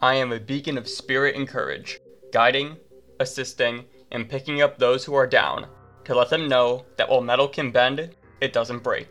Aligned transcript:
I 0.00 0.16
am 0.16 0.30
a 0.30 0.38
beacon 0.38 0.76
of 0.76 0.88
spirit 0.88 1.36
and 1.36 1.48
courage, 1.48 2.00
guiding, 2.30 2.76
assisting, 3.18 3.86
and 4.12 4.28
picking 4.28 4.60
up 4.60 4.76
those 4.76 5.06
who 5.06 5.14
are 5.14 5.26
down 5.26 5.68
to 6.04 6.14
let 6.14 6.28
them 6.28 6.48
know 6.48 6.84
that 6.98 7.08
while 7.08 7.22
metal 7.22 7.48
can 7.48 7.70
bend, 7.70 8.14
it 8.42 8.52
doesn't 8.52 8.82
break, 8.82 9.08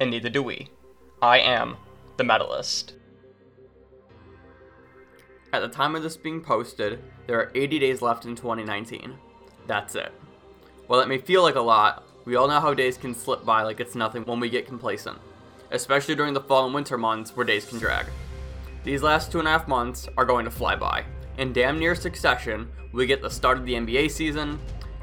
and 0.00 0.10
neither 0.10 0.28
do 0.28 0.42
we. 0.42 0.70
I 1.22 1.38
am 1.38 1.76
the 2.16 2.24
Mettleist. 2.24 2.94
At 5.52 5.60
the 5.60 5.68
time 5.68 5.94
of 5.94 6.02
this 6.02 6.16
being 6.16 6.40
posted, 6.40 6.98
there 7.28 7.38
are 7.38 7.52
80 7.54 7.78
days 7.78 8.02
left 8.02 8.24
in 8.24 8.34
2019. 8.34 9.14
That's 9.68 9.94
it. 9.94 10.12
While 10.88 10.98
it 10.98 11.08
may 11.08 11.18
feel 11.18 11.42
like 11.44 11.54
a 11.54 11.60
lot, 11.60 12.08
we 12.24 12.34
all 12.34 12.48
know 12.48 12.58
how 12.58 12.74
days 12.74 12.98
can 12.98 13.14
slip 13.14 13.44
by 13.44 13.62
like 13.62 13.78
it's 13.78 13.94
nothing 13.94 14.24
when 14.24 14.40
we 14.40 14.50
get 14.50 14.66
complacent, 14.66 15.16
especially 15.70 16.16
during 16.16 16.34
the 16.34 16.40
fall 16.40 16.64
and 16.66 16.74
winter 16.74 16.98
months 16.98 17.36
where 17.36 17.46
days 17.46 17.66
can 17.66 17.78
drag. 17.78 18.06
These 18.84 19.02
last 19.02 19.32
two 19.32 19.38
and 19.38 19.48
a 19.48 19.50
half 19.50 19.66
months 19.66 20.08
are 20.18 20.26
going 20.26 20.44
to 20.44 20.50
fly 20.50 20.76
by. 20.76 21.04
In 21.38 21.54
damn 21.54 21.78
near 21.78 21.94
succession, 21.94 22.68
we 22.92 23.06
get 23.06 23.22
the 23.22 23.30
start 23.30 23.56
of 23.56 23.64
the 23.64 23.72
NBA 23.72 24.10
season, 24.10 24.58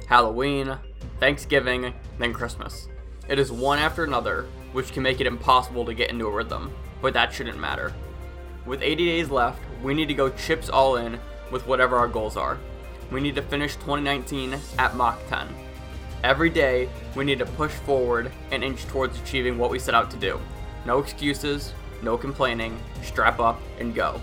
Halloween, 0.06 0.78
Thanksgiving, 1.20 1.92
then 2.20 2.32
Christmas. 2.32 2.88
It 3.28 3.40
is 3.40 3.52
one 3.52 3.80
after 3.80 4.04
another, 4.04 4.46
which 4.72 4.94
can 4.94 5.02
make 5.02 5.20
it 5.20 5.26
impossible 5.26 5.84
to 5.86 5.96
get 5.96 6.12
into 6.12 6.28
a 6.28 6.32
rhythm, 6.32 6.72
but 7.02 7.14
that 7.14 7.34
shouldn't 7.34 7.60
matter. 7.60 7.92
With 8.68 8.84
80 8.84 9.04
days 9.04 9.32
left, 9.32 9.60
we 9.82 9.96
need 9.96 10.10
to 10.10 10.14
go 10.14 10.30
chips 10.30 10.70
all 10.70 10.98
in 10.98 11.20
with 11.52 11.66
whatever 11.66 11.98
our 11.98 12.08
goals 12.08 12.38
are. 12.38 12.60
We 13.12 13.20
need 13.20 13.34
to 13.34 13.42
finish 13.42 13.74
2019 13.78 14.60
at 14.78 14.96
Mach 14.96 15.18
10. 15.28 15.48
Every 16.24 16.52
day, 16.52 16.88
we 17.16 17.26
need 17.26 17.40
to 17.40 17.48
push 17.48 17.72
forward 17.72 18.32
and 18.52 18.64
inch 18.64 18.86
towards 18.86 19.20
achieving 19.20 19.58
what 19.58 19.72
we 19.72 19.80
set 19.80 19.96
out 19.96 20.12
to 20.12 20.18
do. 20.18 20.40
No 20.86 21.00
excuses, 21.00 21.74
no 22.04 22.18
complaining, 22.18 22.78
strap 23.04 23.40
up 23.40 23.62
and 23.80 23.94
go. 23.96 24.22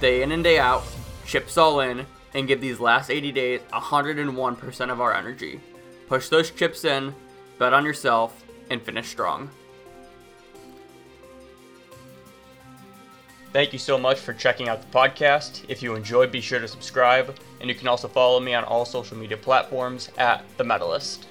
Day 0.00 0.22
in 0.22 0.32
and 0.32 0.44
day 0.44 0.58
out, 0.58 0.84
chips 1.26 1.56
all 1.56 1.80
in, 1.80 2.06
and 2.34 2.46
give 2.46 2.60
these 2.60 2.80
last 2.80 3.10
80 3.10 3.32
days 3.32 3.60
101% 3.72 4.90
of 4.90 5.00
our 5.00 5.14
energy. 5.14 5.60
Push 6.08 6.28
those 6.28 6.50
chips 6.50 6.84
in, 6.84 7.14
bet 7.58 7.72
on 7.72 7.84
yourself, 7.84 8.44
and 8.70 8.82
finish 8.82 9.08
strong. 9.08 9.50
Thank 13.52 13.72
you 13.72 13.78
so 13.78 13.96
much 13.96 14.18
for 14.18 14.34
checking 14.34 14.68
out 14.68 14.82
the 14.82 14.98
podcast. 14.98 15.64
If 15.68 15.82
you 15.82 15.94
enjoyed, 15.94 16.30
be 16.30 16.42
sure 16.42 16.60
to 16.60 16.68
subscribe, 16.68 17.34
and 17.60 17.70
you 17.70 17.74
can 17.74 17.88
also 17.88 18.06
follow 18.06 18.38
me 18.38 18.52
on 18.52 18.64
all 18.64 18.84
social 18.84 19.16
media 19.16 19.38
platforms 19.38 20.10
at 20.18 20.44
The 20.58 20.64
Mettleist. 20.64 21.24